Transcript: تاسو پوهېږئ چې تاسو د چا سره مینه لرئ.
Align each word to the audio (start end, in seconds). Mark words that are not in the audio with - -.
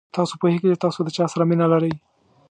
تاسو 0.15 0.33
پوهېږئ 0.41 0.67
چې 0.73 0.81
تاسو 0.85 0.99
د 1.03 1.09
چا 1.17 1.25
سره 1.33 1.43
مینه 1.49 1.65
لرئ. 1.73 1.93